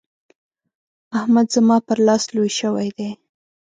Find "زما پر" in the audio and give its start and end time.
1.55-1.97